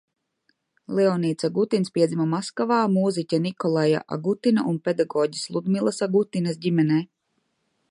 [0.99, 6.99] Leonīds Agutins piedzima Maskavā, mūziķa Nikolaja Agutina un pedagoģes Ludmilas Agutinas ģimenē.